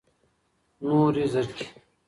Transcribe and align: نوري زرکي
نوري 0.87 1.25
زرکي 1.33 1.65